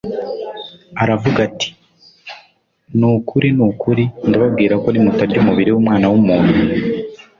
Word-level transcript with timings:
aravuga 1.03 1.39
ati: 1.47 1.69
«Ni 2.97 3.05
ukuri 3.15 3.47
ni 3.57 3.63
ukuri, 3.69 4.03
ndababwira 4.27 4.73
ko 4.83 4.87
nimutarya 4.89 5.37
umubiri 5.41 5.69
w'Umwana 5.71 6.05
w'umuntu, 6.11 6.53